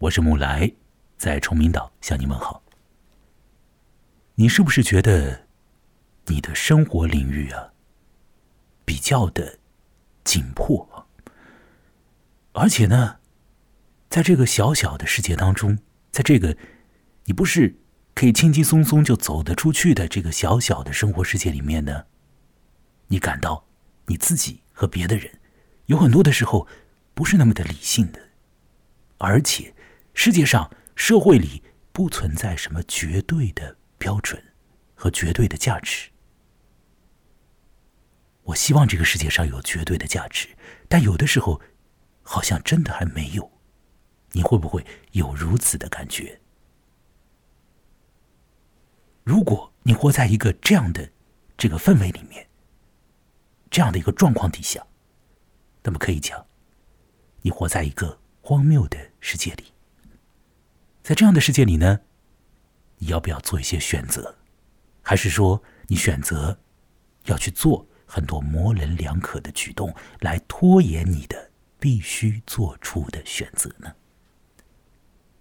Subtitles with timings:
[0.00, 0.72] 我是木来，
[1.16, 2.62] 在崇明岛向你问好。
[4.36, 5.48] 你是不是觉得
[6.26, 7.72] 你的生活领域啊
[8.84, 9.58] 比较的
[10.22, 11.08] 紧迫？
[12.52, 13.16] 而且呢，
[14.08, 15.76] 在这个小小的世界当中，
[16.12, 16.56] 在这个
[17.24, 17.74] 你不是
[18.14, 22.04] 可以轻轻松松就走得出去的这个小小的生活世界里面呢，
[23.08, 23.64] 你感到
[24.06, 25.40] 你自己和别的人
[25.86, 26.68] 有很多的时候
[27.14, 28.20] 不是那么的理性的，
[29.16, 29.74] 而且。
[30.20, 31.62] 世界上、社会里
[31.92, 34.42] 不存在什么绝对的标准
[34.96, 36.10] 和绝对的价值。
[38.42, 40.48] 我希望这个世界上有绝对的价值，
[40.88, 41.60] 但有的时候
[42.20, 43.48] 好像真的还没有。
[44.32, 46.40] 你会不会有如此的感觉？
[49.22, 51.08] 如果你活在一个这样的
[51.56, 52.44] 这个氛围里面，
[53.70, 54.84] 这样的一个状况底下，
[55.84, 56.44] 那么可以讲，
[57.40, 59.66] 你活在一个荒谬的世界里。
[61.08, 62.00] 在这样的世界里呢，
[62.98, 64.36] 你要不要做一些选择？
[65.00, 66.58] 还是说你选择
[67.24, 71.50] 要去做很多模棱两可的举动，来拖延你的
[71.80, 73.90] 必须做出的选择呢？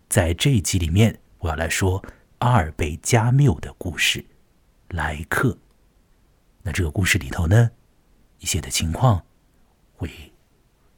[0.07, 2.02] 在这一集里面，我要来说
[2.37, 4.19] 阿尔贝加缪的故事
[4.95, 5.49] 《来客》。
[6.61, 7.69] 那这个故事里头呢，
[8.39, 9.21] 一些的情况
[9.97, 10.09] 会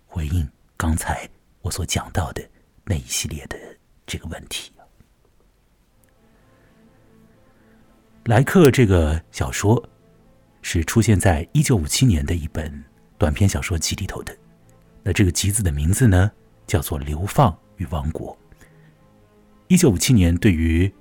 [0.05, 1.27] 回应刚才
[1.61, 2.47] 我所讲到的
[2.85, 3.57] 那一系列的。
[4.09, 4.85] 这个问题，《啊，
[8.25, 9.87] 莱克》这个小说
[10.63, 12.83] 是出现在一九五七年的一本
[13.19, 14.35] 短篇小说集里头的。
[15.03, 16.31] 那这个集子的名字呢，
[16.65, 18.35] 叫做《流放与王国》。
[19.67, 20.91] 一九五七年对于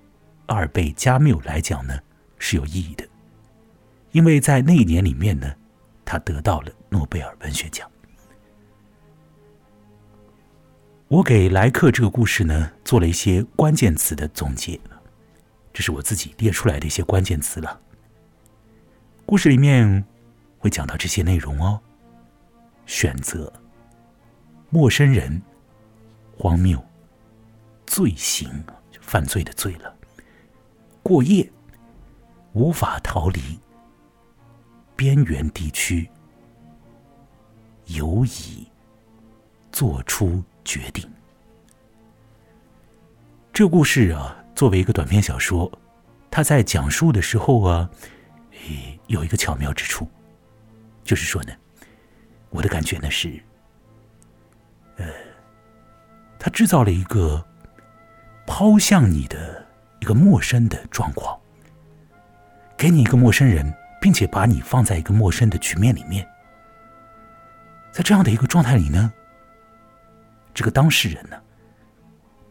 [0.45, 1.99] 阿尔贝·加缪来讲呢
[2.39, 3.09] 是有意义的，
[4.13, 5.51] 因为在那一年里面呢，
[6.05, 7.91] 他得到了诺贝尔文学奖。
[11.09, 14.79] 我给来客这个故事呢做了一些关键词的总结，
[15.73, 17.81] 这是我自己列出来的一些关键词了。
[19.25, 20.05] 故事里面
[20.59, 21.81] 会讲到这些内容哦：
[22.85, 23.51] 选择、
[24.69, 25.41] 陌生人、
[26.37, 26.79] 荒谬、
[27.87, 28.47] 罪行
[29.01, 29.97] （犯罪的罪了）、
[31.03, 31.51] 过夜、
[32.53, 33.41] 无法逃离、
[34.95, 36.07] 边缘地区、
[37.87, 38.69] 犹疑、
[39.73, 40.45] 做出。
[40.69, 41.11] 决定。
[43.55, 45.73] 这故事啊，作为一个短篇小说，
[46.31, 47.89] 它在讲述的时候啊，
[48.53, 50.07] 诶，有一个巧妙之处，
[51.03, 51.53] 就是说呢，
[52.51, 53.43] 我的感觉呢是，
[54.99, 55.07] 呃，
[56.39, 57.43] 他制造了一个
[58.47, 59.67] 抛向你的
[60.01, 61.41] 一个陌生的状况，
[62.77, 66.29] 给你一个陌生人，并且把你放在一个陌生的局面里面，
[67.91, 69.15] 在这样的一个状态里呢。
[70.59, 71.41] 这个当事人呢，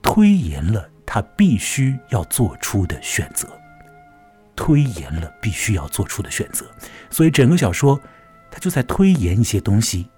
[0.01, 3.50] 推延了他必须要做出的选择，
[4.56, 6.66] 推延了必须要做出的选择，
[7.09, 8.00] 所以整个小说
[8.50, 10.09] 他就在推延一些东西，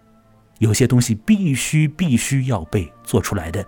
[0.60, 3.66] 有些东西必须必须要被做出来的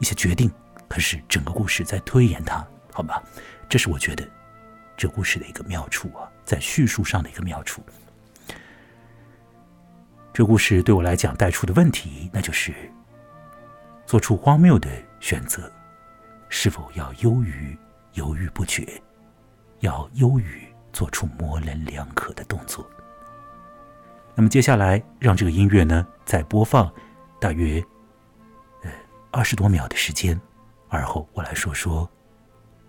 [0.00, 0.52] 一些决定，
[0.86, 2.62] 可是整个故事在推延它，
[2.92, 3.22] 好吧？
[3.70, 4.28] 这是我觉得
[4.98, 7.82] 这故事的一个妙处啊，在叙述上的一个妙处。
[10.30, 12.74] 这故事对我来讲带出的问题，那就是。
[14.06, 14.90] 做出荒谬的
[15.20, 15.70] 选择，
[16.48, 17.76] 是否要优于
[18.14, 18.86] 犹豫不决？
[19.80, 22.88] 要优于做出模棱两可的动作？
[24.34, 26.92] 那么接下来，让这个音乐呢再播放
[27.40, 27.82] 大约
[28.82, 28.90] 呃
[29.30, 30.40] 二十多秒的时间，
[30.88, 32.08] 而后我来说说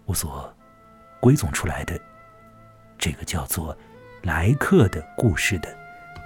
[0.06, 0.53] 我所
[1.19, 2.00] 归总出来的
[2.97, 3.78] 这个叫做
[4.24, 5.75] “来客”的故事的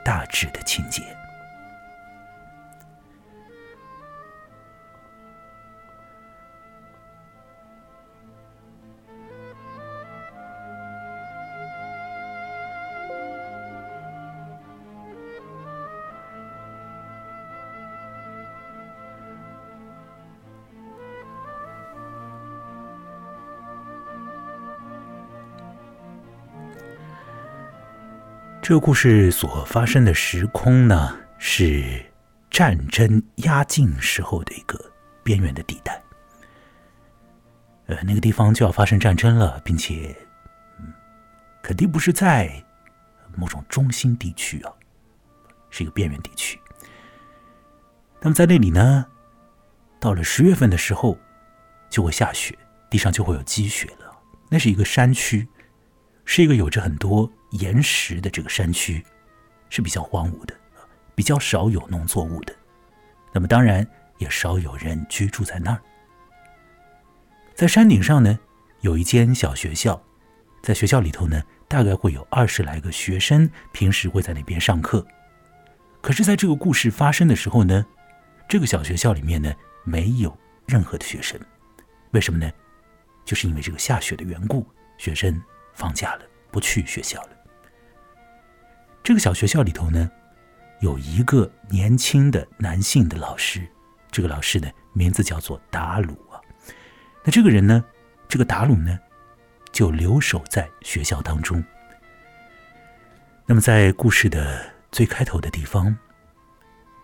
[0.04, 1.02] 大致的情节。
[28.68, 32.04] 这个故事所发生的时空呢，是
[32.50, 34.78] 战争压境时候的一个
[35.24, 36.04] 边缘的地带。
[37.86, 40.14] 呃，那个地方就要发生战争了，并且，
[40.82, 40.92] 嗯，
[41.64, 42.62] 肯定不是在
[43.38, 44.74] 某种中心地区啊，
[45.70, 46.60] 是一个边缘地区。
[48.20, 49.06] 那么在那里呢，
[49.98, 51.18] 到了十月份的时候，
[51.90, 52.54] 就会下雪，
[52.90, 54.12] 地上就会有积雪了。
[54.50, 55.48] 那是一个山区，
[56.26, 57.32] 是一个有着很多。
[57.52, 59.04] 岩石的这个山区
[59.70, 60.54] 是比较荒芜的，
[61.16, 62.54] 比较少有农作物的，
[63.34, 63.86] 那么当然
[64.18, 65.82] 也少有人居住在那儿。
[67.56, 68.38] 在山顶上呢，
[68.82, 70.02] 有一间小学校，
[70.62, 75.06] 在学校里头呢，大概会有二十来个学生，平时会在那边上课。
[76.02, 77.86] 可是，在这个故事发生的时候呢，
[78.48, 79.54] 这个小学校里面呢，
[79.84, 81.40] 没有任何的学生。
[82.12, 82.50] 为什么呢？
[83.26, 84.66] 就是因为这个下雪的缘故，
[84.98, 85.42] 学生
[85.74, 87.37] 放假了，不去学校了。
[89.08, 90.12] 这个小学校里头呢，
[90.82, 93.66] 有一个年轻的男性的老师，
[94.12, 96.36] 这个老师呢，名字叫做达鲁啊。
[97.24, 97.82] 那这个人呢，
[98.28, 99.00] 这个达鲁呢，
[99.72, 101.64] 就留守在学校当中。
[103.46, 104.62] 那么，在故事的
[104.92, 105.98] 最开头的地方，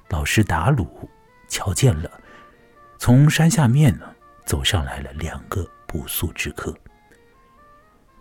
[0.10, 1.10] 老师达鲁
[1.48, 2.12] 瞧见了
[3.00, 4.14] 从山下面呢
[4.46, 6.76] 走上来了两个不速之客。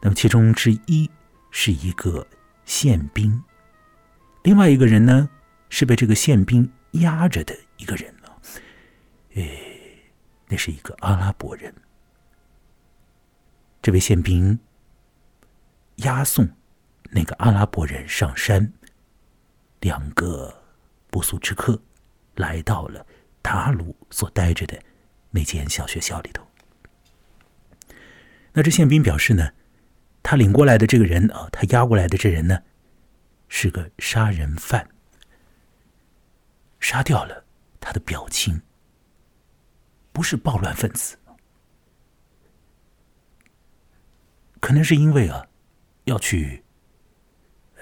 [0.00, 1.10] 那么，其中之一
[1.50, 2.24] 是一个
[2.64, 3.42] 宪兵，
[4.42, 5.28] 另外一个人呢
[5.68, 8.28] 是被这个宪兵压着的一个人呢。
[9.34, 10.12] 诶，
[10.48, 11.74] 那是一个阿拉伯人。
[13.80, 14.58] 这位宪兵
[15.96, 16.48] 押送
[17.10, 18.72] 那个阿拉伯人上山。
[19.80, 20.62] 两个
[21.10, 21.82] 不速之客
[22.36, 23.04] 来到了
[23.42, 24.80] 达鲁所待着的
[25.28, 26.46] 那间小学校里头。
[28.52, 29.50] 那这宪兵表示呢，
[30.22, 32.62] 他领过来的这个人啊，他押过来的这人呢，
[33.54, 34.88] 是个杀人犯，
[36.80, 37.44] 杀掉了
[37.78, 38.58] 他的表亲，
[40.10, 41.18] 不是暴乱分子，
[44.58, 45.46] 可能是因为啊，
[46.04, 46.64] 要去。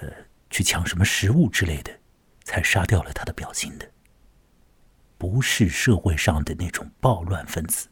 [0.01, 0.09] 呃
[0.49, 1.99] 去抢什么食物之类的，
[2.43, 3.89] 才杀掉了他的表亲的，
[5.17, 7.87] 不是社会上的那种暴乱分子。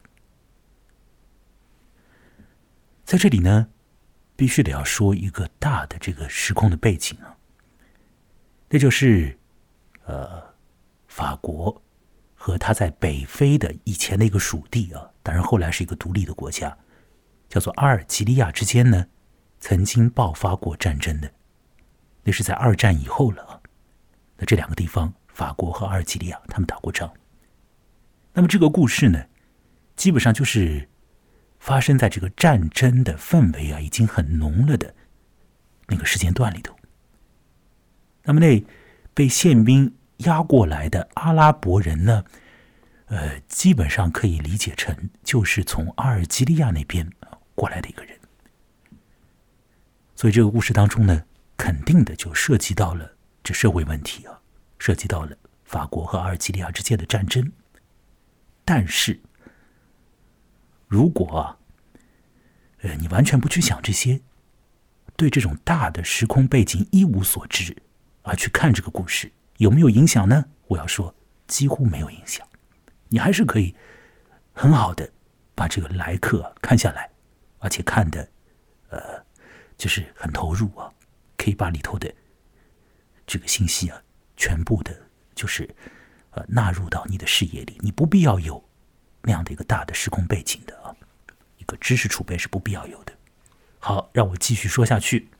[3.06, 3.70] 在这里呢，
[4.36, 7.34] 必须得要说一个大的这个时空的背景啊，
[8.70, 9.36] 那就是
[10.04, 10.42] 呃，
[11.08, 11.82] 法国
[12.34, 16.78] 和他在北非的以前的一个属地啊，当然后来是一个独立的国家，
[17.48, 19.06] 叫做阿尔及利亚之间呢，
[19.58, 21.30] 曾经爆发过战争的。
[22.22, 23.60] 那是在二战以后了啊。
[24.36, 27.12] 那这两个地方，法国和阿尔及利亚，他们打过仗。
[28.32, 29.26] 那么这个故事呢，
[29.96, 30.88] 基本上就是
[31.58, 34.94] 发生在这个战争的氛围啊已经很浓了的
[35.88, 36.76] 那个时间段里头。
[38.30, 38.64] 那么那
[39.12, 42.24] 被宪兵押过来的阿拉伯人呢，
[43.06, 47.10] 呃，基本上可以理解成就是从阿尔及利亚那边
[47.54, 48.16] 过来的一个人。
[50.14, 51.24] 所以这个故事当中呢。
[51.62, 54.40] 肯定的就涉及到了这社会问题啊，
[54.78, 55.36] 涉及到了
[55.66, 57.52] 法国和阿尔及利亚之间的战争。
[58.64, 59.20] 但是，
[60.88, 61.54] 如果，
[62.80, 64.22] 呃，你完全不去想这些，
[65.16, 67.76] 对这种大的时空背景一无所知，
[68.22, 70.44] 而去看这个故事，有没有影响呢？
[70.66, 71.14] 我要说，
[71.46, 72.46] 几乎没有影响。
[73.08, 73.74] 你还是可以
[74.52, 75.10] 很好的
[75.54, 77.10] 把这个来客看下来，
[77.58, 78.28] 而且看的，
[78.88, 79.24] 呃，
[79.76, 80.92] 就是很投入啊。
[81.36, 82.14] 可以把里头的
[83.26, 84.02] 这个信息啊，
[84.36, 84.94] 全部的，
[85.34, 85.66] 就是
[86.32, 87.78] 呃纳入到你的视野里。
[87.80, 88.62] 你不必要有
[89.22, 90.94] 那样的一个大的时空背景的啊，
[91.56, 93.12] 一个知识储备是不必要有的。
[93.78, 95.30] 好，让我继续说下去。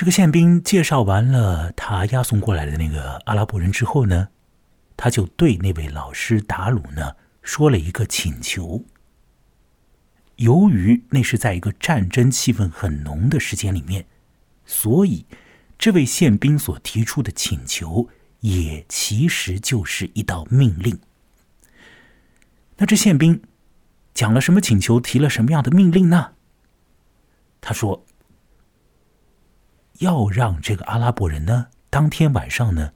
[0.00, 4.28] 这个宪兵介绍完了他押送过来的那个阿拉伯人之后呢，
[4.96, 8.82] 他就对那位老师达鲁呢说了一个请求。
[10.36, 14.06] 由于那是在一个战争气氛很浓的时间里面，
[14.64, 15.26] 所以
[15.78, 18.08] 这位宪兵所提出的请求
[18.40, 20.98] 也其实就是一道命令。
[22.78, 23.42] 那这宪兵
[24.14, 26.32] 讲了什么请求，提了什么样的命令呢？
[27.60, 28.06] 他说
[30.00, 32.92] 要让这个阿拉伯人呢，当天晚上呢，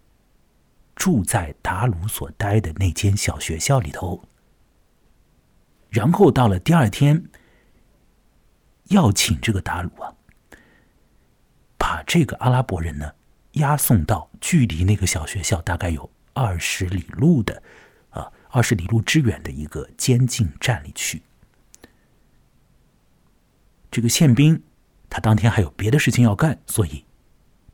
[0.97, 4.27] 住在达鲁所待的那间小学校里头。
[5.91, 7.29] 然后到了第二天，
[8.85, 10.15] 要请这个达鲁啊，
[11.77, 13.13] 把这个阿拉伯人呢
[13.53, 17.63] 押送到距离那个小学校大概有二十里路的
[18.09, 21.23] 啊二十里路之远的一个监禁站里去。
[23.91, 24.61] 这个宪兵
[25.15, 27.05] 他当天还有别的事情要干，所以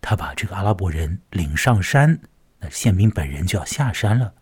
[0.03, 2.21] 他把这个阿拉伯人领上山，
[2.59, 4.35] 那宪兵本人就要下山了。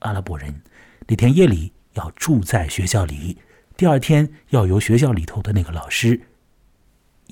[0.00, 0.62] 阿拉伯人
[1.06, 1.72] 那天夜里。
[1.94, 3.36] 要住在学校里，
[3.76, 6.18] 第二天要由学校里头的那个老师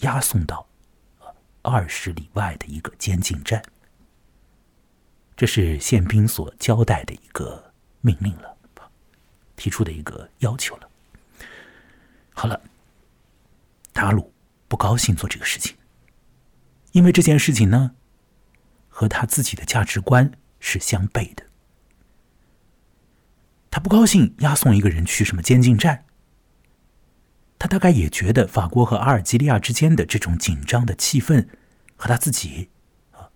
[0.03, 0.69] 押送到
[1.63, 3.63] 二十里外的一个监禁站。
[5.35, 7.73] 这是宪兵所交代的一个
[8.03, 8.55] 命令了，
[9.57, 10.91] 提出的一个要求了。
[12.35, 12.61] 好了，
[13.95, 14.31] 达鲁
[14.71, 15.77] 不高兴做这个事情，
[16.93, 17.97] 因为这件事情呢，
[18.89, 21.45] 和他自己的价值观是相悖的。
[23.69, 26.05] 他不高兴押送一个人去什么监禁站。
[27.59, 31.49] 他大概也觉得法国和阿尔及利亚之间的这种紧张的气氛
[31.97, 32.71] 和他自己
[33.11, 33.29] 啊，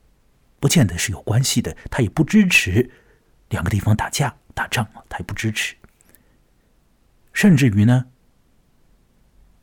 [0.61, 1.77] 不见得是有关系的。
[1.91, 2.93] 他也不支持
[3.49, 5.75] 两个地方打架打仗啊，他也不支持。
[7.33, 8.07] 甚至于呢，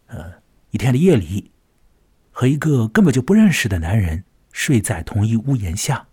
[0.08, 0.34] 呃，
[0.72, 1.51] 一天的夜里，
[2.32, 6.08] 和一个根本就不认识的男人睡在同一屋檐下，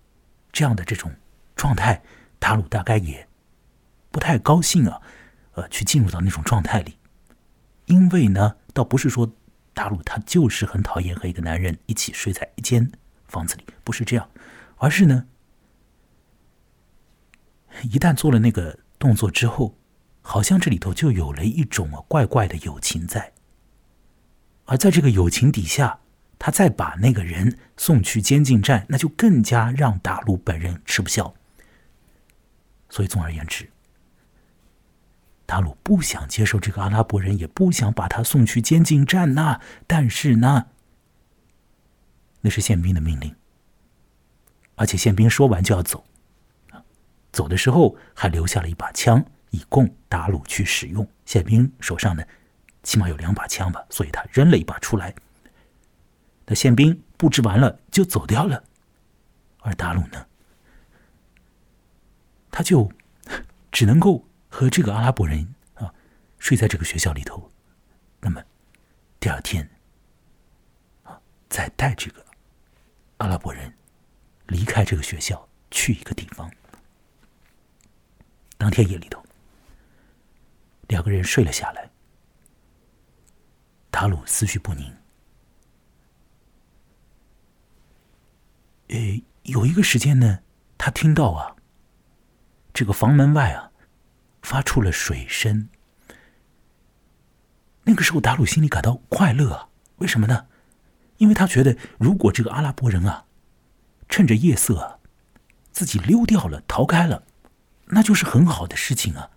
[0.53, 1.11] 这样的这种
[1.57, 2.03] 状态，
[2.39, 3.27] 达鲁大概也
[4.11, 5.01] 不太高兴啊，
[5.53, 6.97] 呃，去进入到那种状态里。
[7.87, 9.33] 因为呢，倒不是说
[9.75, 12.91] 塔鲁他就是很讨厌和一个男人一起睡在一间
[13.27, 14.29] 房子里，不是这样，
[14.77, 15.27] 而是呢，
[17.85, 19.79] 一旦做了那个动作之后，
[20.21, 23.33] 好像这里头就有了一种怪怪的友情在，
[24.67, 26.01] 而在这个友情底下，
[26.38, 31.35] 他再把那个人送去监禁站，那就更加让达鲁本人吃不消。
[32.88, 33.68] 所以，总而言之。
[35.45, 39.61] 达鲁不想接受这个阿拉伯人，也不想把他送去监禁站呐。
[39.87, 40.66] 但是呢，
[42.42, 43.35] 那是宪兵的命令，
[44.75, 46.04] 而且宪兵说完就要走，
[47.33, 51.09] 走的时候还留下了一把枪，以供达鲁去使用。
[51.25, 52.23] 宪兵手上呢，
[52.83, 55.14] 起码有两把枪吧，所以他扔了一把出来。
[56.49, 58.64] 那宪兵布置完了就走掉了，
[59.61, 60.26] 而达鲁呢，
[62.50, 62.90] 他就
[63.71, 64.25] 只能够。
[64.50, 65.93] 和这个阿拉伯人啊，
[66.38, 67.52] 睡在这个学校里头，
[68.19, 68.43] 那么
[69.21, 69.69] 第二天
[71.05, 72.25] 啊，再带这个
[73.19, 73.73] 阿拉伯人
[74.47, 76.50] 离开这个学校，去一个地方。
[78.57, 79.23] 当天夜里头，
[80.88, 81.90] 两个人睡了下来。
[83.90, 84.90] 达鲁思绪不宁，
[88.88, 90.40] 诶，有一个时间呢，
[90.76, 91.57] 他听到啊，
[92.75, 93.66] 这个房门外啊。
[94.40, 95.68] 发出了水声。
[97.85, 100.47] 那个时候，达鲁心里感到快乐啊，为什么呢？
[101.18, 103.26] 因为他觉得，如果这个阿拉伯人啊，
[104.09, 105.00] 趁着夜色，
[105.71, 107.25] 自己溜掉了、逃开了，
[107.87, 109.28] 那就是很好的事情啊。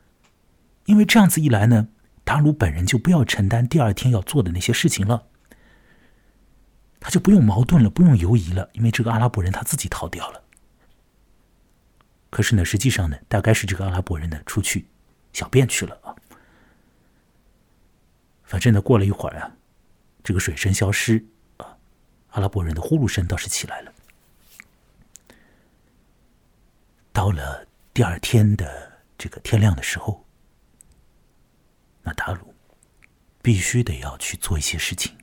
[0.85, 1.89] 因为这样子一来呢，
[2.23, 5.27] 达鲁本人就不要承担第二天要做的那些事情了，
[7.01, 10.43] 他就不用矛盾了，不用犹疑了，因为这个阿拉伯人他自己逃掉了。
[12.29, 14.85] 可是呢，实际上呢，大概是这个阿拉伯人呢出去
[15.33, 16.15] 小便去了啊。
[18.43, 19.51] 反正呢，过了一会儿啊，
[20.23, 21.25] 这个水声消失
[21.57, 21.75] 啊，
[22.29, 23.91] 阿拉伯人的呼噜声倒是起来了。
[27.11, 30.23] 到了第二天的这个天亮的时候，
[32.03, 32.53] 那达鲁
[33.41, 35.17] 必须得要去做一些事情。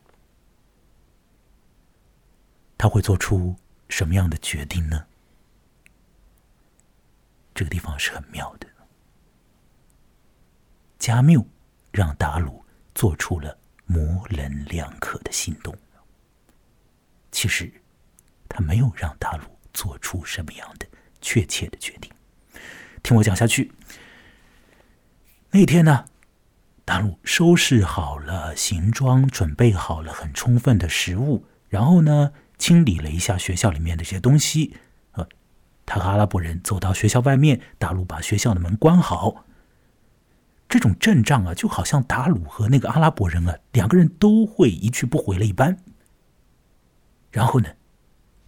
[2.79, 3.55] 他会做出
[3.89, 5.05] 什么样的决定呢？
[7.53, 8.69] 这个地方是很妙的。
[10.99, 11.45] 加缪
[11.91, 15.77] 让达鲁做出了模棱两可的行动。
[17.33, 17.73] 其实，
[18.49, 20.87] 他没有让达鲁做出什么样的
[21.21, 22.11] 确切的决定。
[23.03, 23.73] 听我讲下去。
[25.51, 26.05] 那天呢，
[26.85, 34.77] 达鲁收拾好了行装，准备好了很充分的食物，然后呢，清理了一下学校里面的这些东西。
[35.13, 35.27] 呃
[35.87, 39.47] 他和阿拉伯人走到学校外面，达鲁把学校的门关好。
[40.69, 45.79] 这种阵仗啊，就好像达鲁和那个阿拉伯人啊，两个人都会一去不回了一般。
[47.31, 47.71] 然后呢，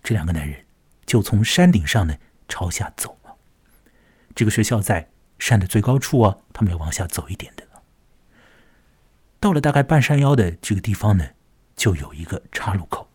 [0.03, 0.67] 这两个男人
[1.07, 2.15] 就从山顶上呢
[2.47, 3.35] 朝下走了。
[4.35, 7.67] 这个学校在山的最高处啊，他们要往下走一点的。
[9.41, 11.27] 到了大概半山腰的这个地方呢，
[11.75, 13.10] 就有一个岔路口。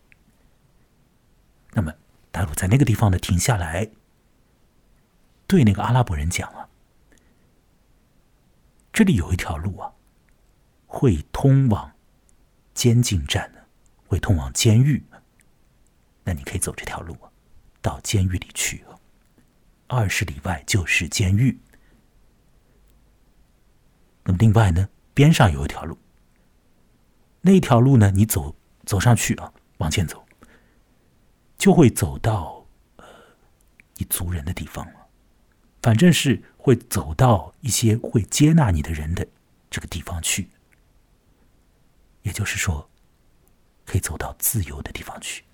[1.76, 1.92] 那么
[2.30, 3.90] 达鲁在那个地方呢停下来。
[5.46, 6.68] 对那个阿拉伯人讲啊，
[8.92, 9.92] 这里有一条路啊，
[10.86, 11.92] 会通往
[12.72, 13.64] 监禁站的，
[14.08, 15.04] 会通往监狱。
[16.24, 17.30] 那你可以走这条路啊，
[17.80, 18.98] 到监狱里去啊。
[19.86, 21.60] 二十里外就是监狱。
[24.24, 25.96] 那么另外呢，边上有一条路，
[27.42, 30.25] 那条路呢，你走走上去啊，往前走，
[31.58, 33.04] 就会走到呃
[33.96, 35.06] 你族人的地方了。
[35.82, 39.26] 反正是会走到一些会接纳你的人的
[39.70, 40.50] 这个地方去，
[42.22, 42.90] 也就是说，
[43.84, 45.44] 可以走到自由的地方去，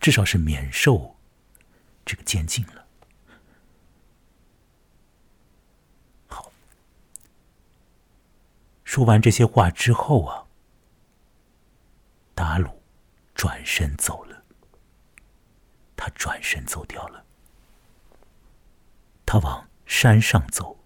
[0.00, 1.16] 至少是免受
[2.04, 2.84] 这个监禁了。
[6.26, 6.50] 好，
[8.82, 10.46] 说完这些话之后啊，
[12.34, 12.75] 达鲁
[13.36, 14.42] 转身走了，
[15.94, 17.22] 他转身走掉了。
[19.24, 20.76] 他往山上走。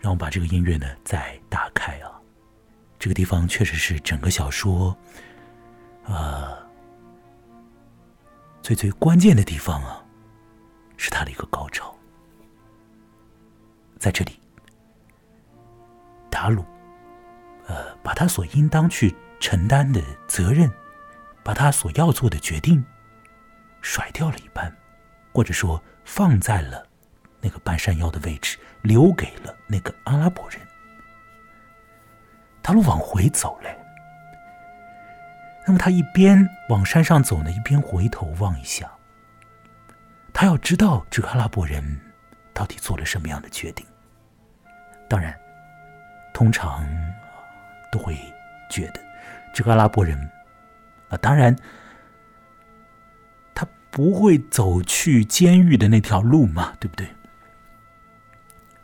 [0.00, 2.20] 让我把这个音乐呢再打开啊，
[2.98, 4.96] 这个地方确实是整个小说，
[6.04, 6.56] 啊，
[8.62, 10.02] 最最关键的地方啊，
[10.96, 11.92] 是他的一个高潮。
[13.98, 14.38] 在这里，
[16.30, 16.64] 达鲁，
[18.06, 20.70] 把他所应当去承担的责任，
[21.42, 22.84] 把他所要做的决定，
[23.80, 24.72] 甩掉了一半，
[25.32, 26.86] 或者说放在了
[27.40, 30.60] 那个半山腰的位置，留给了那个阿拉伯人。
[32.62, 33.76] 达鲁往回走嘞，
[35.66, 38.88] 那么他一边往山上走呢，一边回头望一下，
[40.32, 42.00] 他要知道这个阿拉伯人。
[42.54, 43.84] 到底做了什么样的决定？
[45.10, 45.38] 当然，
[46.32, 46.86] 通常
[47.96, 48.14] 都会
[48.68, 49.00] 觉得
[49.54, 50.18] 这个阿拉伯人
[51.08, 51.56] 啊，当然
[53.54, 57.08] 他不会走去监狱的那条路嘛，对不对？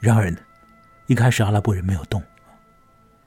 [0.00, 0.38] 然而呢，
[1.06, 2.22] 一开始阿拉伯人没有动，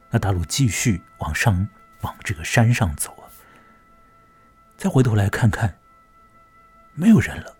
[0.09, 1.67] 那大陆继续往上
[2.01, 3.29] 往这个山上走啊，
[4.75, 5.77] 再回头来看看，
[6.95, 7.55] 没有人了。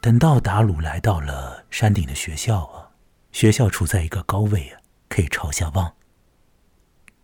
[0.00, 2.90] 等到达鲁来到了山顶的学校啊，
[3.30, 5.95] 学校处在一个高位啊，可以朝下望。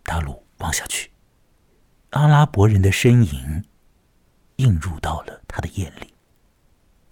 [0.03, 1.11] 大陆望下去，
[2.11, 3.63] 阿拉伯人的身影
[4.57, 6.13] 映入到了他的眼里。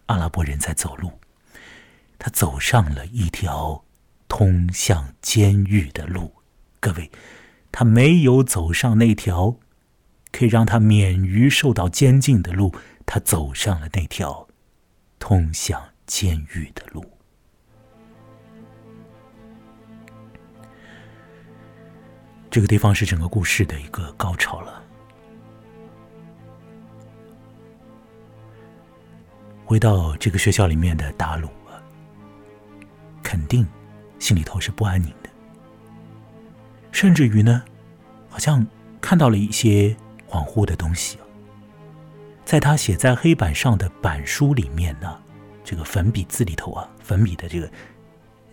[0.07, 1.19] 阿拉伯人在走路，
[2.19, 3.83] 他走上了一条
[4.27, 6.33] 通向监狱的路。
[6.79, 7.11] 各位，
[7.71, 9.57] 他没有走上那条
[10.31, 14.47] 可以让他免于受到监禁的路，他走上了那条。
[15.19, 17.10] 通向监狱的路，
[22.51, 24.83] 这个地方是整个故事的一个高潮了。
[29.63, 31.79] 回到这个学校里面的达鲁啊，
[33.23, 33.65] 肯定
[34.19, 35.29] 心里头是不安宁的，
[36.91, 37.63] 甚至于呢，
[38.29, 38.67] 好像
[38.99, 39.95] 看到了一些
[40.29, 41.17] 恍惚的东西。
[42.43, 45.17] 在他写在黑板上的板书里面呢，
[45.63, 47.71] 这个粉笔字里头啊，粉笔的这个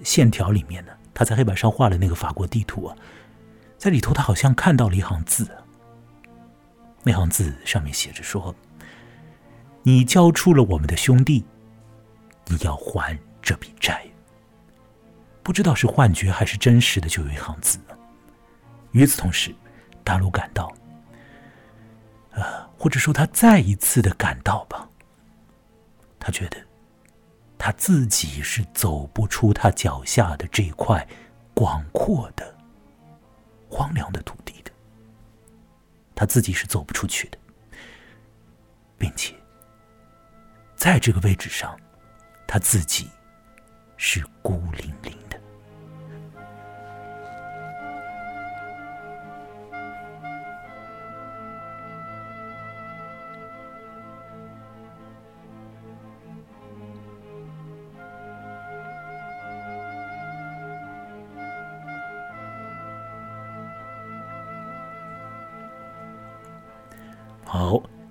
[0.05, 2.97] 线条里面呢，他在黑板上画了那个法国地图啊，
[3.79, 5.49] 在里头他好像看到了一行字，
[7.05, 8.55] 那行字上面写着说
[9.85, 11.45] ：“你交出了我们的兄弟，
[12.47, 14.05] 你要还这笔债。”
[15.45, 17.79] 不知道是幻觉还是真实的，就有一行字。
[18.91, 19.55] 与此同时，
[20.03, 20.71] 大陆感到。
[22.33, 24.89] 呃，或者说他再一次的感到吧，
[26.19, 26.57] 他觉得
[27.57, 31.07] 他自己是走不出他脚下的这块
[31.55, 32.58] 广阔的
[33.69, 34.71] 荒凉的土地的，
[36.15, 37.39] 他自己是走不出去的，
[38.97, 39.35] 并且
[40.77, 41.79] 在这个位置上，
[42.47, 43.09] 他自己
[43.97, 45.28] 是孤零零。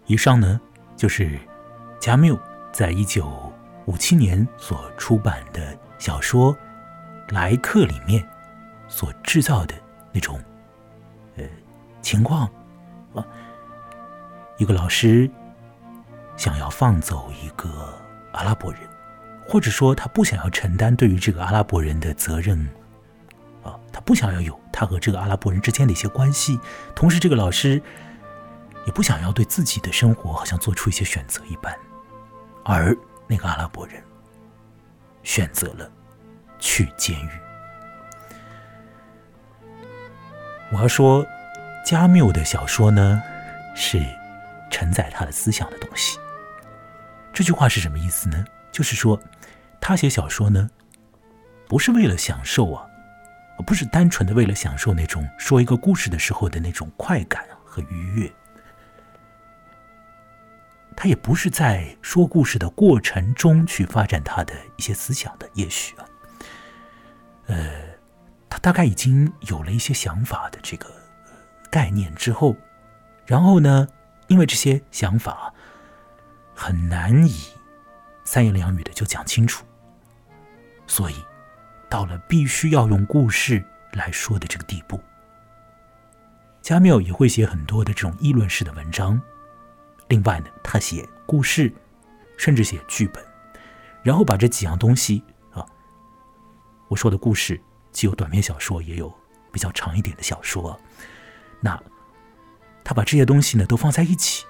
[0.07, 0.59] 以上呢
[0.95, 1.37] 就是
[1.99, 2.37] 加缪
[2.71, 3.53] 在一九
[3.85, 6.55] 五七年所出版的小说
[7.29, 8.25] 《来客》里面
[8.87, 9.75] 所制造的
[10.13, 10.41] 那种
[11.35, 11.43] 呃
[12.01, 12.49] 情况
[13.13, 13.25] 啊。
[14.57, 15.29] 一个老师
[16.37, 17.93] 想要放走一个
[18.31, 18.81] 阿拉伯人，
[19.45, 22.57] 或者说他不想要承担对于这个阿拉伯人的责任
[23.61, 26.57] 啊，他不想要有他和这个阿拉伯人之间的一些关系。
[26.95, 27.81] 同时，这个老师。
[28.87, 31.77] 也不想要对自己的生活好像做出一些选择一般，
[32.63, 32.97] 而
[33.27, 34.01] 那个阿拉伯人
[35.23, 35.91] 选择了
[36.57, 37.29] 去监狱。
[40.71, 41.25] 我要说，
[41.85, 43.21] 加缪的小说呢，
[43.75, 44.01] 是
[44.71, 46.17] 承载他的思想的东西。
[47.33, 48.45] 这句话是什么意思呢？
[48.71, 49.19] 就是说，
[49.81, 50.69] 他写小说呢，
[51.67, 52.87] 不是为了享受啊，
[53.65, 58.31] 不是单纯的为了享受那种说一个故事的时候的那种快感和愉悦。
[60.99, 66.05] 他也不是在说故事的过程中去发展他的一些思想的，也许啊，
[67.45, 67.71] 呃，
[68.49, 70.91] 他大概已经有了一些想法的这个
[71.69, 72.55] 概念之后，
[73.27, 73.87] 然后呢，
[74.25, 75.53] 因为这些想法
[76.55, 77.43] 很难以
[78.23, 79.63] 三言两语的就讲清楚，
[80.87, 81.23] 所以
[81.87, 84.99] 到了必须要用故事来说的这个地步，
[86.63, 89.21] 加缪也会写很多的这种议论式的文章。
[90.09, 91.71] 另外呢，他写故事
[92.37, 93.23] 甚至写剧本，
[94.03, 95.65] 然后把这几样东西啊，
[96.87, 97.59] 我说的故事
[97.91, 99.13] 既有短篇小说，也有
[99.51, 100.79] 比较长一点的小说。
[101.59, 101.81] 那
[102.83, 104.45] 他把这些东西呢都放在一起，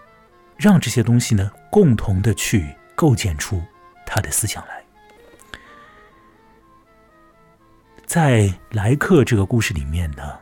[0.58, 3.64] 让这些东西呢共同的去构建出
[4.06, 4.84] 他的思想来。
[8.06, 10.38] 在莱克这个故事里面呢，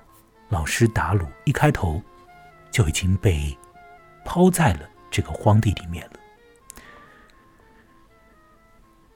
[0.49, 2.01] 老师达鲁一开头
[2.69, 3.58] 就已经被
[4.23, 6.19] 抛在了这个荒地里面了。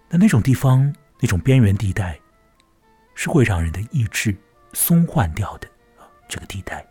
[0.08, 2.18] 那那种地方，那种边缘地带，
[3.16, 4.34] 是会让人的意志
[4.72, 6.08] 松换掉的啊！
[6.30, 6.88] 这个地带，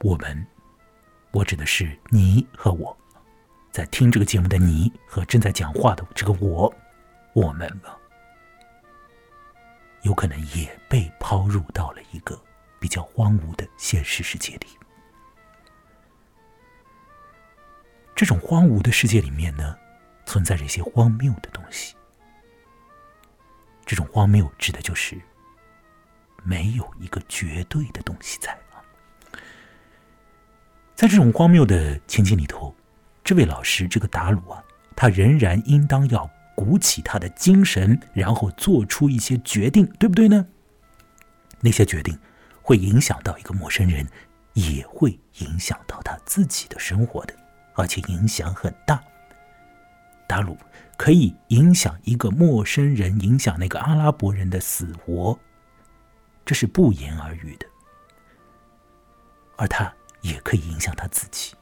[0.00, 0.46] 我们，
[1.30, 2.94] 我指的是你和我，
[3.72, 6.70] 在听这个节目的你和正在讲话的这个我，
[7.32, 7.96] 我们啊，
[10.02, 12.38] 有可能也被抛入到了一个
[12.78, 14.66] 比较荒芜的现实世界里。
[18.20, 19.74] 这种荒芜的世界里面呢？
[20.26, 21.94] 存在着一些荒谬的东西，
[23.86, 25.18] 这种荒谬指的就是
[26.44, 28.84] 没有一个绝对的东西在啊。
[30.94, 32.74] 在这种荒谬的情景里头，
[33.24, 34.62] 这位老师这个达鲁啊，
[34.94, 40.46] 他仍然应当要鼓起他的精神，然后做出一些决定，对不对呢？
[41.60, 42.18] 那些决定
[42.60, 44.06] 会影响到一个陌生人，
[44.52, 47.34] 也会影响到他自己的生活的，
[47.80, 49.02] 而且影响很大。
[50.28, 50.56] 达鲁
[50.96, 55.38] 可以影响一个陌生人，影响那个阿拉伯人的死活，
[56.44, 57.66] 这是不言而喻的。
[59.56, 61.54] 而他也可以影响他自己，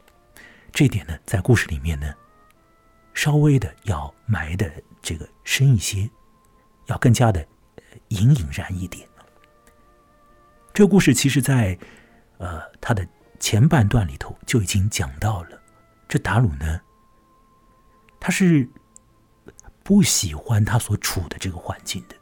[0.72, 2.12] 这点呢，在故事里面呢，
[3.14, 6.09] 稍微的要埋的这个深一些，
[6.87, 7.44] 要更加的
[8.09, 9.09] 隐隐然一点。
[10.74, 11.76] 这故事其实，在
[12.37, 13.04] 呃他的
[13.40, 15.58] 前半段里头就已经讲到了，
[16.09, 16.81] 这达鲁呢。
[18.21, 18.68] 他是
[19.85, 22.16] 不喜欢他所处的这个环境的。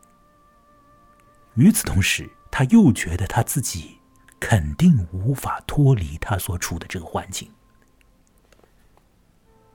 [1.54, 3.98] 与此同时，他又觉得他自己
[4.38, 7.50] 肯定无法脱离他所处的这个环境。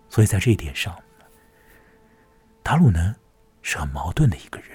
[0.10, 0.96] 所以在这一点上，
[2.62, 3.16] 达鲁呢
[3.64, 4.71] 是很矛盾的一个人。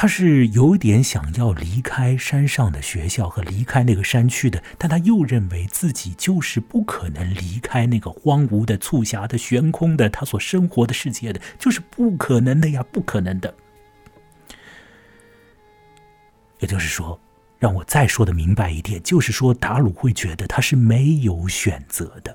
[0.00, 13.54] 他是有点想要离开山上的学校和离开那个山区的，但他又认为自己就是不可能离开那个荒芜的、促狭的、悬空的他所生活的世界的，就是不可能的呀，不可能的。
[16.60, 17.20] 也就是说，
[17.58, 22.34] 让我再说的明白一点，就是说，达鲁会觉得他是没有选择的。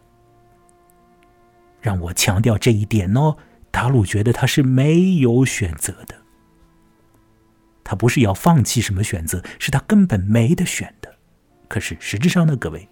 [1.82, 3.36] 让我强调这一点哦，
[3.72, 6.16] 达鲁觉得他是没有选择的。
[7.86, 11.16] 他不是要放弃什么选择，是他根本没得选的。
[11.70, 12.90] 可是实质上呢，各位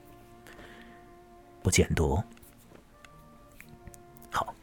[1.62, 2.24] 不见得。
[4.30, 4.54] 好，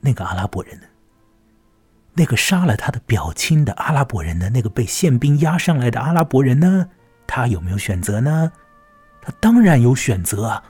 [0.00, 0.86] 那个阿拉伯人呢？
[2.14, 4.48] 那个杀了他的表亲的阿拉伯人呢？
[4.50, 6.88] 那个被宪兵押上来的阿拉伯人呢？
[7.26, 8.52] 他有没有选择呢？
[9.20, 10.62] 他当然有选择啊！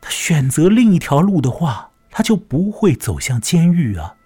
[0.00, 4.16] 他选择另一条路的话，他就不会走向监狱啊。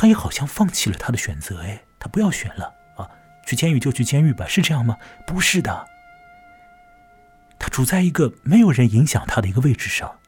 [0.00, 3.10] 他也好像放弃了他的选择，哎，他不要选了啊，
[3.44, 4.96] 去监狱就去监狱吧，是这样吗？
[5.26, 5.88] 不是的，
[7.58, 10.20] 他处在一个没有人影响他的一个位置上，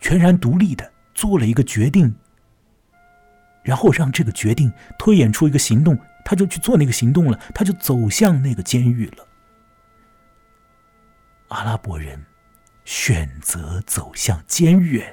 [0.00, 2.12] 全然独立的做了一个决定，
[3.62, 9.24] 然后让这个决定推演出一个行动，他就去做那个行动了，他就走向那个监狱了。
[11.46, 12.26] 阿拉伯人
[12.84, 15.04] 选择走向监狱。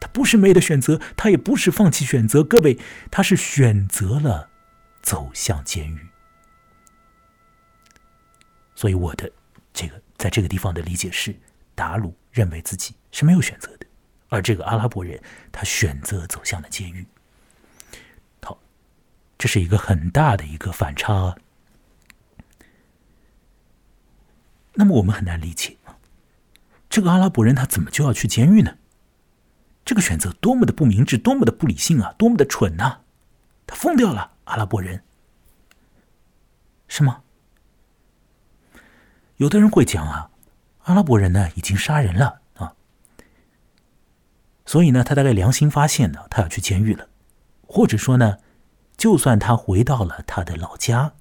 [0.00, 2.78] 他不是没得选择，他也不是放弃选择，各位，
[3.10, 4.48] 他是选择了
[5.02, 6.06] 走向监狱。
[8.74, 9.30] 所以我的
[9.72, 11.34] 这个在这个地方的理解是，
[11.74, 13.86] 达鲁认为自己是没有选择的，
[14.28, 17.04] 而这个阿拉伯人他选择走向了监狱。
[18.40, 18.58] 好，
[19.36, 21.36] 这是一个很大的一个反差。
[24.74, 25.76] 那么我们很难理解，
[26.88, 28.77] 这个阿拉伯人他怎么就要去监狱呢？
[29.88, 32.98] 这个选择多么的不明智，多么的不理性啊，多么的蠢呐！
[33.66, 35.02] 他疯掉了，阿拉伯人，
[36.88, 37.22] 是吗？
[39.38, 40.30] 有的人会讲啊，
[40.80, 42.74] 阿拉伯人呢已经杀人了啊，
[44.66, 47.08] 所以呢，他大概良心发现呢，他要去监狱了，
[47.62, 48.36] 或者说呢，
[48.98, 51.14] 就算他回到了他的老家，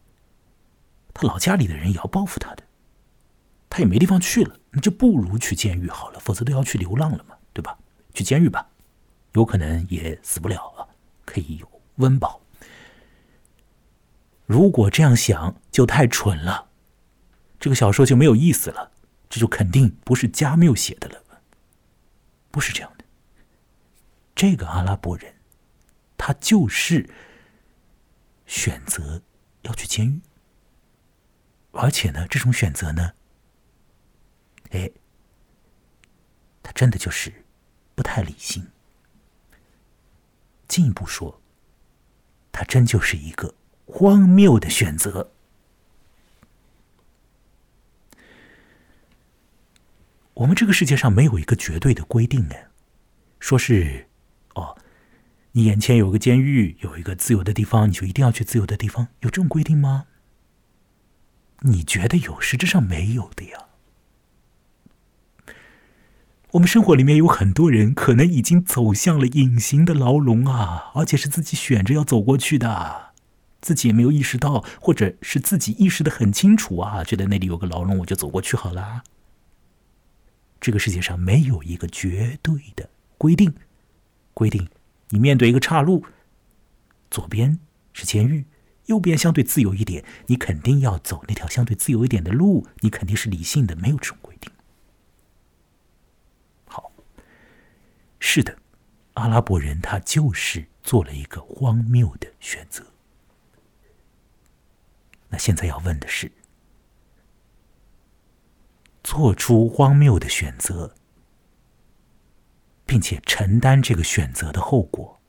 [1.14, 2.64] 他老家里的人也要报复他的，
[3.70, 7.78] 他也没地方去了，那就不如去监狱好了，否则都要去流浪了嘛，对吧？
[8.18, 8.68] 去监狱吧，
[9.34, 10.82] 有可能也死不了啊，
[11.24, 12.42] 可以有温饱。
[14.48, 16.68] 如果这样想，就太蠢了，
[17.60, 18.92] 这个小说就没有意思了。
[19.30, 21.22] 这就肯定不是加缪写的了。
[22.50, 23.06] 不是这样的，
[24.34, 25.36] 这个阿拉伯人，
[26.18, 27.08] 他就是
[28.48, 29.22] 选择
[29.62, 30.20] 要去监狱，
[31.72, 33.12] 而且呢，这种选择呢，
[34.72, 34.90] 哎，
[36.64, 37.46] 他真的就是
[37.98, 38.68] 不太理性。
[40.68, 41.42] 进一步说，
[42.52, 43.56] 他真就是一个
[43.88, 45.32] 荒谬的选择。
[50.36, 52.54] 我们这个世界上没有一个绝对的规定呢，
[53.40, 54.08] 说是
[54.54, 54.78] 哦，
[55.54, 60.06] 你眼前有个监狱，有一个自由的地方，你就一定要去自由的地方，有这种规定吗？
[61.62, 63.67] 你觉得有，实质上没有的呀。
[66.52, 73.12] 我们生活里面有很多人，可能已经走向了隐形的牢笼啊，而且是自己选着要走过去的，
[73.60, 79.04] 自己也没有意识到，或者是自己意识的很清楚啊，觉得那里有个牢笼，我就走过去好了。
[80.62, 83.54] 这个世界上没有一个绝对的规定，
[84.34, 84.70] 规定
[85.10, 86.06] 你面对一个岔路，
[87.12, 87.60] 左边
[87.92, 88.46] 是监狱，
[88.86, 94.50] 右边相对自由一点，你肯定要走那条相对自由一点的路，你肯定是理性的，没有这种规定。
[98.20, 98.58] 是的，
[99.14, 102.86] 阿拉伯人他就是做了一个荒谬的选择。
[105.30, 106.32] 那现在要问的是。
[109.04, 110.94] 做出荒谬的选择，
[112.86, 115.22] 并且承担这个选择的后果，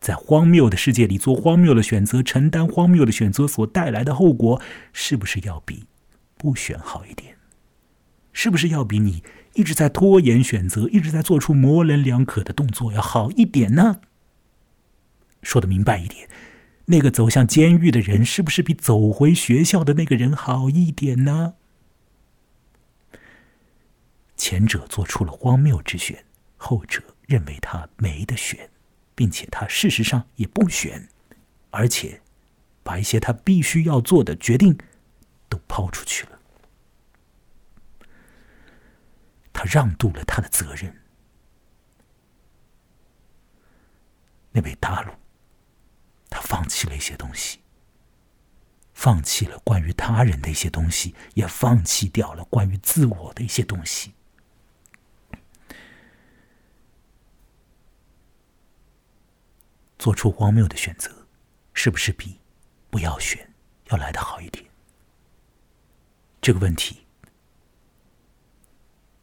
[0.00, 4.62] 在荒谬的世界里做荒谬的选择，承担荒谬的选择所带来的后果，
[4.92, 5.88] 是不是要比
[6.36, 7.36] 不选好一点？
[8.32, 14.00] 是不是要比你一直在拖延选择，一直在做出模棱两可的动作要好一点呢？
[15.42, 16.28] 说的明白一点，
[16.86, 21.54] 那个走向监狱的人，是不是比走回学校的那个人好一点呢？
[24.36, 26.24] 前者做出了荒谬之选，
[26.56, 28.70] 后者认为他没得选，
[29.14, 31.08] 并且他事实上也不选，
[31.70, 32.20] 而且
[32.82, 34.76] 把一些他必须要做的决定
[35.48, 36.33] 都抛出去了。
[39.54, 41.00] 他让渡了他的责任。
[44.50, 45.12] 那位大陆，
[46.28, 47.60] 他放弃了一些东西，
[48.92, 54.12] 放弃了关于他人的一些东西，也放弃掉了关于自我的一些东西。
[59.98, 61.26] 做出荒谬的选择，
[61.72, 62.38] 是不是比
[62.90, 63.50] 不要选
[63.86, 64.64] 要来的好一点？
[66.42, 67.03] 这个问题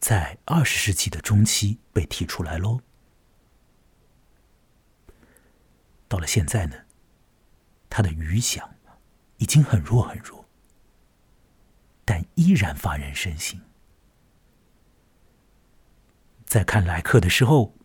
[0.02, 2.82] 在二十世纪的中期被提出来喽。
[6.08, 6.76] 到了现在呢，
[7.88, 8.76] 它的余响
[9.38, 10.50] 已经很弱很弱，
[12.04, 13.62] 但依然发人深省。
[16.46, 17.76] 在看来客的时候，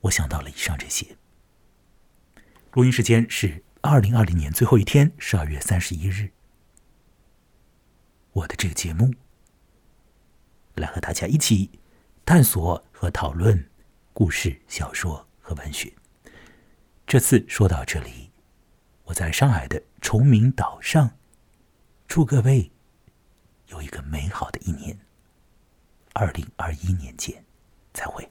[0.00, 1.16] 我想到了以上这些。
[2.72, 6.32] 录音时间是二零二零年最后一天，十二月三十一日。
[8.32, 9.14] 我的这个节目，
[10.74, 11.70] 来和大家一起
[12.24, 13.68] 探索和讨论
[14.12, 15.92] 故事、小说和文学。
[17.06, 18.30] 这次说到这里，
[19.04, 21.18] 我在上海的崇明岛上，
[22.06, 22.70] 祝各位
[23.68, 24.98] 有一个美好的一年。
[26.14, 27.44] 二零二一年见，
[27.92, 28.28] 再会。